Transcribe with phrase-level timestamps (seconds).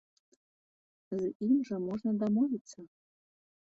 [1.21, 2.79] З ім жа можна дамовіцца.